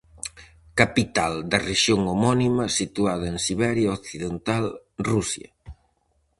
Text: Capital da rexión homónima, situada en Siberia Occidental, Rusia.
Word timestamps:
Capital 0.79 1.33
da 1.51 1.59
rexión 1.69 2.01
homónima, 2.11 2.65
situada 2.79 3.25
en 3.31 3.37
Siberia 3.45 3.95
Occidental, 3.99 4.63
Rusia. 5.09 5.49